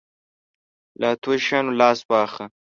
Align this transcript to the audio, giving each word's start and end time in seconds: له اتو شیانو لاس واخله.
له 0.99 1.07
اتو 1.13 1.31
شیانو 1.45 1.71
لاس 1.79 1.99
واخله. 2.09 2.45